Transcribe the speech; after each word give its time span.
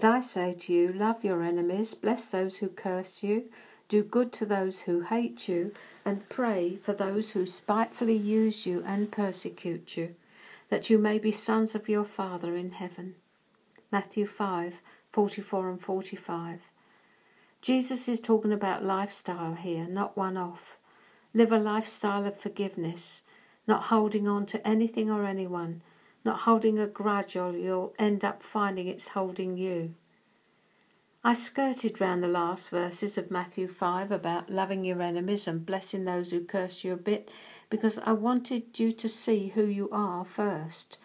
But 0.00 0.04
I 0.04 0.20
say 0.20 0.52
to 0.52 0.72
you, 0.72 0.92
love 0.92 1.24
your 1.24 1.42
enemies, 1.42 1.92
bless 1.96 2.30
those 2.30 2.58
who 2.58 2.68
curse 2.68 3.24
you, 3.24 3.50
do 3.88 4.04
good 4.04 4.32
to 4.34 4.46
those 4.46 4.82
who 4.82 5.00
hate 5.00 5.48
you, 5.48 5.72
and 6.04 6.28
pray 6.28 6.76
for 6.76 6.92
those 6.92 7.32
who 7.32 7.44
spitefully 7.44 8.14
use 8.14 8.64
you 8.64 8.84
and 8.86 9.10
persecute 9.10 9.96
you, 9.96 10.14
that 10.68 10.88
you 10.88 10.98
may 10.98 11.18
be 11.18 11.32
sons 11.32 11.74
of 11.74 11.88
your 11.88 12.04
Father 12.04 12.54
in 12.54 12.70
heaven. 12.70 13.16
Matthew 13.90 14.24
5 14.28 14.80
44 15.10 15.68
and 15.68 15.80
45. 15.80 16.68
Jesus 17.60 18.08
is 18.08 18.20
talking 18.20 18.52
about 18.52 18.84
lifestyle 18.84 19.54
here, 19.54 19.88
not 19.88 20.16
one 20.16 20.36
off. 20.36 20.78
Live 21.34 21.50
a 21.50 21.58
lifestyle 21.58 22.24
of 22.24 22.38
forgiveness, 22.38 23.24
not 23.66 23.86
holding 23.86 24.28
on 24.28 24.46
to 24.46 24.64
anything 24.64 25.10
or 25.10 25.24
anyone, 25.24 25.82
not 26.28 26.40
holding 26.40 26.78
a 26.78 26.86
grudge 26.86 27.36
or 27.36 27.56
you'll 27.56 27.94
end 27.98 28.22
up 28.22 28.42
finding 28.42 28.86
it's 28.86 29.08
holding 29.08 29.56
you. 29.56 29.94
I 31.24 31.32
skirted 31.32 32.02
round 32.02 32.22
the 32.22 32.28
last 32.28 32.68
verses 32.68 33.16
of 33.16 33.30
Matthew 33.30 33.66
5 33.66 34.12
about 34.12 34.50
loving 34.50 34.84
your 34.84 35.00
enemies 35.00 35.48
and 35.48 35.64
blessing 35.64 36.04
those 36.04 36.30
who 36.30 36.44
curse 36.44 36.84
you 36.84 36.92
a 36.92 36.98
bit 36.98 37.30
because 37.70 37.98
I 38.00 38.12
wanted 38.12 38.78
you 38.78 38.92
to 38.92 39.08
see 39.08 39.48
who 39.54 39.64
you 39.64 39.88
are 39.90 40.22
first 40.22 40.98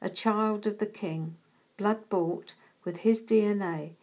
a 0.00 0.08
child 0.08 0.64
of 0.64 0.78
the 0.78 0.86
King, 0.86 1.34
blood 1.76 2.08
bought 2.08 2.54
with 2.84 2.98
his 2.98 3.20
DNA. 3.20 3.94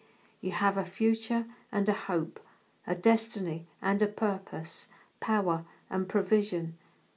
You 0.41 0.51
have 0.51 0.75
a 0.75 0.83
future 0.83 1.45
and 1.71 1.87
a 1.87 1.93
hope, 1.93 2.37
a 2.85 2.95
destiny 2.95 3.65
and 3.81 4.01
a 4.01 4.07
purpose, 4.07 4.89
power 5.21 5.63
and 5.89 6.09
provision. 6.09 6.75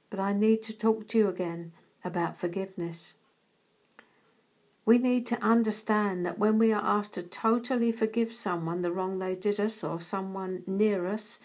But 0.09 0.21
I 0.21 0.31
need 0.31 0.61
to 0.63 0.77
talk 0.77 1.09
to 1.09 1.17
you 1.17 1.27
again 1.27 1.73
about 2.05 2.39
forgiveness. 2.39 3.17
We 4.89 4.97
need 4.97 5.27
to 5.27 5.43
understand 5.43 6.25
that 6.25 6.39
when 6.39 6.57
we 6.57 6.73
are 6.73 6.81
asked 6.83 7.13
to 7.13 7.21
totally 7.21 7.91
forgive 7.91 8.33
someone 8.33 8.81
the 8.81 8.91
wrong 8.91 9.19
they 9.19 9.35
did 9.35 9.59
us 9.59 9.83
or 9.83 9.99
someone 9.99 10.63
near 10.65 11.05
us, 11.05 11.39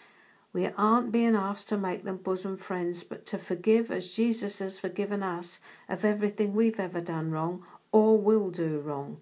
we 0.51 0.65
aren't 0.69 1.11
being 1.11 1.35
asked 1.35 1.69
to 1.69 1.77
make 1.77 2.05
them 2.05 2.17
bosom 2.17 2.57
friends, 2.57 3.03
but 3.03 3.27
to 3.27 3.37
forgive 3.37 3.91
as 3.91 4.15
Jesus 4.15 4.57
has 4.57 4.79
forgiven 4.79 5.21
us 5.21 5.59
of 5.87 6.03
everything 6.03 6.55
we've 6.55 6.79
ever 6.79 6.99
done 6.99 7.29
wrong 7.29 7.63
or 7.91 8.17
will 8.17 8.49
do 8.49 8.79
wrong. 8.79 9.17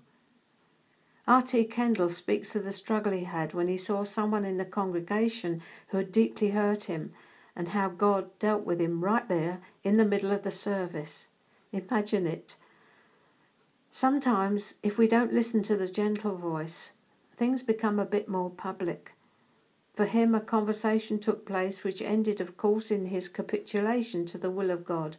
R.T. 1.28 1.66
Kendall 1.66 2.08
speaks 2.08 2.56
of 2.56 2.64
the 2.64 2.72
struggle 2.72 3.12
he 3.12 3.26
had 3.26 3.54
when 3.54 3.68
he 3.68 3.76
saw 3.76 4.06
someone 4.06 4.46
in 4.46 4.56
the 4.56 4.64
congregation 4.64 5.62
who 5.88 5.98
had 5.98 6.14
deeply 6.14 6.52
hurt 6.52 6.86
him 6.86 7.12
and 7.58 7.68
how 7.68 7.90
God 7.90 8.30
dealt 8.40 8.64
with 8.64 8.80
him 8.80 9.04
right 9.04 9.28
there 9.28 9.60
in 9.84 9.98
the 9.98 10.06
middle 10.06 10.32
of 10.32 10.44
the 10.44 10.50
service. 10.50 11.28
Imagine 11.74 12.26
it 12.26 12.56
Sometimes, 13.96 14.74
if 14.82 14.98
we 14.98 15.08
don't 15.08 15.32
listen 15.32 15.62
to 15.62 15.78
the 15.78 15.88
gentle 15.88 16.36
voice, 16.36 16.94
things 17.38 17.62
become 17.62 18.00
a 18.00 18.08
bit 18.08 18.28
more 18.28 18.50
public. 18.50 19.12
For 19.94 20.06
him, 20.06 20.34
a 20.34 20.40
conversation 20.40 21.20
took 21.20 21.46
place 21.46 21.84
which 21.84 22.02
ended, 22.02 22.42
of 22.42 22.58
course, 22.58 22.90
in 22.90 23.06
his 23.06 23.30
capitulation 23.30 24.26
to 24.26 24.40
the 24.40 24.50
will 24.50 24.72
of 24.72 24.84
God, 24.84 25.18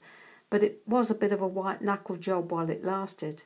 but 0.51 0.61
it 0.61 0.83
was 0.89 1.09
a 1.09 1.15
bit 1.15 1.31
of 1.31 1.41
a 1.41 1.47
white 1.47 1.83
knuckle 1.83 2.17
job 2.17 2.51
while 2.51 2.69
it 2.69 2.85
lasted. 2.85 3.45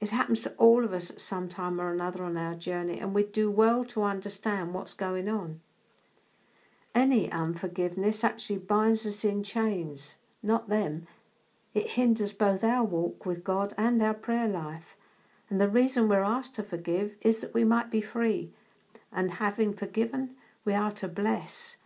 It 0.00 0.12
happens 0.12 0.40
to 0.44 0.52
all 0.52 0.86
of 0.86 0.94
us 0.94 1.10
at 1.10 1.20
some 1.20 1.46
time 1.46 1.78
or 1.78 1.92
another 1.92 2.24
on 2.24 2.38
our 2.38 2.54
journey, 2.54 2.98
and 3.00 3.12
we 3.12 3.24
do 3.24 3.50
well 3.50 3.84
to 3.84 4.04
understand 4.04 4.72
what's 4.72 4.94
going 4.94 5.28
on. 5.28 5.60
Any 6.94 7.30
unforgiveness 7.30 8.24
actually 8.24 8.60
binds 8.60 9.06
us 9.06 9.22
in 9.22 9.42
chains, 9.42 10.16
not 10.42 10.70
them, 10.70 11.08
it 11.74 11.90
hinders 11.90 12.32
both 12.32 12.62
our 12.62 12.84
walk 12.84 13.26
with 13.26 13.44
God 13.44 13.74
and 13.76 14.00
our 14.00 14.14
prayer 14.14 14.48
life. 14.48 14.96
And 15.50 15.60
the 15.60 15.68
reason 15.68 16.08
we're 16.08 16.22
asked 16.22 16.54
to 16.54 16.62
forgive 16.62 17.12
is 17.20 17.40
that 17.40 17.52
we 17.52 17.64
might 17.64 17.90
be 17.90 18.00
free. 18.00 18.50
And 19.12 19.32
having 19.32 19.74
forgiven, 19.74 20.30
we 20.64 20.74
are 20.74 20.92
to 20.92 21.08
bless. 21.08 21.76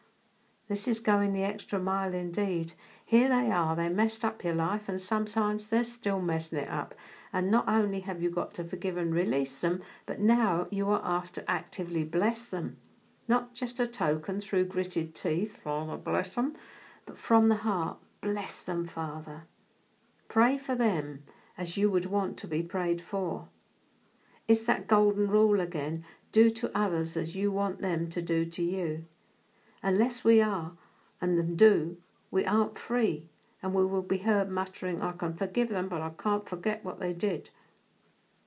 This 0.68 0.86
is 0.86 1.00
going 1.00 1.32
the 1.32 1.42
extra 1.42 1.78
mile 1.78 2.14
indeed. 2.14 2.74
Here 3.04 3.28
they 3.28 3.50
are, 3.50 3.74
they 3.74 3.88
messed 3.88 4.24
up 4.24 4.44
your 4.44 4.54
life, 4.54 4.88
and 4.88 5.00
sometimes 5.00 5.70
they're 5.70 5.84
still 5.84 6.20
messing 6.20 6.58
it 6.58 6.68
up. 6.68 6.94
And 7.32 7.50
not 7.50 7.66
only 7.66 8.00
have 8.00 8.22
you 8.22 8.30
got 8.30 8.52
to 8.54 8.64
forgive 8.64 8.98
and 8.98 9.14
release 9.14 9.60
them, 9.60 9.82
but 10.04 10.20
now 10.20 10.66
you 10.70 10.88
are 10.90 11.02
asked 11.02 11.34
to 11.36 11.50
actively 11.50 12.04
bless 12.04 12.50
them. 12.50 12.76
Not 13.26 13.54
just 13.54 13.80
a 13.80 13.86
token 13.86 14.40
through 14.40 14.66
gritted 14.66 15.14
teeth, 15.14 15.56
Father 15.56 15.96
bless 15.96 16.34
them, 16.34 16.54
but 17.06 17.18
from 17.18 17.48
the 17.48 17.56
heart, 17.56 17.98
bless 18.20 18.64
them, 18.64 18.86
Father. 18.86 19.44
Pray 20.28 20.58
for 20.58 20.74
them 20.74 21.22
as 21.56 21.78
you 21.78 21.90
would 21.90 22.04
want 22.04 22.36
to 22.36 22.46
be 22.46 22.62
prayed 22.62 23.00
for. 23.00 23.48
It's 24.46 24.66
that 24.66 24.86
golden 24.86 25.28
rule 25.28 25.58
again 25.58 26.04
do 26.32 26.50
to 26.50 26.70
others 26.74 27.16
as 27.16 27.34
you 27.34 27.50
want 27.50 27.80
them 27.80 28.10
to 28.10 28.20
do 28.20 28.44
to 28.44 28.62
you. 28.62 29.06
Unless 29.82 30.24
we 30.24 30.42
are, 30.42 30.72
and 31.20 31.38
then 31.38 31.56
do, 31.56 31.96
we 32.30 32.44
aren't 32.44 32.78
free, 32.78 33.24
and 33.62 33.72
we 33.72 33.86
will 33.86 34.02
be 34.02 34.18
heard 34.18 34.50
muttering, 34.50 35.00
I 35.00 35.12
can 35.12 35.32
forgive 35.34 35.70
them, 35.70 35.88
but 35.88 36.02
I 36.02 36.10
can't 36.10 36.46
forget 36.46 36.84
what 36.84 37.00
they 37.00 37.14
did. 37.14 37.48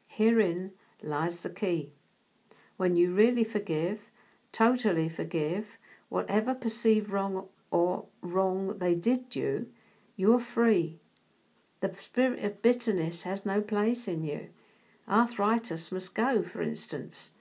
Herein 0.06 0.72
lies 1.02 1.42
the 1.42 1.50
key. 1.50 1.90
When 2.78 2.96
you 2.96 3.14
really 3.14 3.44
forgive, 3.44 4.10
totally 4.52 5.10
forgive, 5.10 5.78
whatever 6.10 6.54
perceived 6.54 7.10
wrong 7.10 7.48
or 7.72 8.06
wrong 8.22 8.78
they 8.78 8.94
did 8.94 9.36
you, 9.36 9.68
you 10.16 10.36
are 10.36 10.40
free 10.40 11.00
the 11.82 11.94
spirit 11.94 12.44
of 12.44 12.62
bitterness 12.62 13.24
has 13.24 13.46
no 13.46 13.60
place 13.60 14.08
in 14.08 14.24
you. 14.24 14.50
Arthritis 15.10 15.92
must 15.92 16.16
go, 16.16 16.42
for 16.42 16.62
instance. 16.62 17.32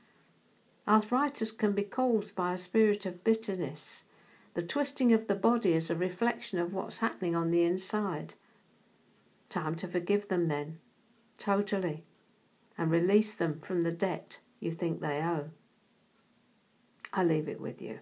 Arthritis 0.89 1.53
can 1.53 1.73
be 1.73 1.83
caused 1.83 2.35
by 2.35 2.55
a 2.55 2.59
spirit 2.59 3.07
of 3.07 3.23
bitterness. 3.23 4.05
The 4.55 4.63
twisting 4.63 5.13
of 5.13 5.29
the 5.29 5.35
body 5.35 5.75
is 5.75 5.91
a 5.91 5.95
reflection 5.95 6.59
of 6.59 6.75
what's 6.75 6.99
happening 6.99 7.37
on 7.37 7.51
the 7.51 7.63
inside. 7.63 8.35
Time 9.49 9.77
to 9.77 9.87
forgive 9.87 10.29
them 10.29 10.47
then, 10.47 10.79
totally, 11.39 12.05
and 12.77 12.91
release 12.91 13.37
them 13.37 13.61
from 13.61 13.83
the 13.83 13.93
debt 13.93 14.41
you 14.59 14.73
think 14.73 15.01
they 15.01 15.21
owe. 15.23 15.51
I 17.13 17.25
leave 17.25 17.49
it 17.49 17.61
with 17.61 17.83
you. 17.83 18.01